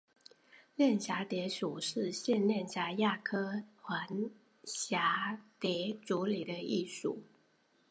[0.77, 3.99] 漪蛱蝶属是线蛱蝶亚科环
[4.65, 7.21] 蛱蝶族里的一属。